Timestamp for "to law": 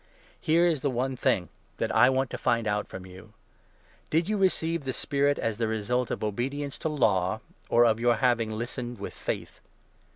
6.79-7.39